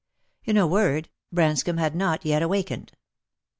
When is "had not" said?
1.77-2.25